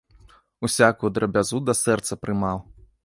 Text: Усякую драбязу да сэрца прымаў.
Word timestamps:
Усякую 0.67 1.11
драбязу 1.17 1.61
да 1.67 1.73
сэрца 1.83 2.19
прымаў. 2.25 2.57